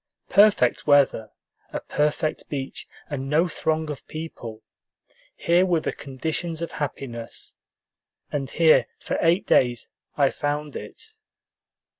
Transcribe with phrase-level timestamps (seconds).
[0.31, 1.29] Perfect weather,
[1.71, 4.63] a perfect beach, and no throng of people:
[5.35, 7.53] here were the conditions of happiness;
[8.31, 11.13] and here for eight days I found it.